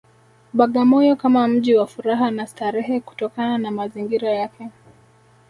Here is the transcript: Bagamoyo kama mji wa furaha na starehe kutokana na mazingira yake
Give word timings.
Bagamoyo 0.53 1.15
kama 1.15 1.47
mji 1.47 1.75
wa 1.75 1.87
furaha 1.87 2.31
na 2.31 2.47
starehe 2.47 2.99
kutokana 2.99 3.57
na 3.57 3.71
mazingira 3.71 4.29
yake 4.29 4.67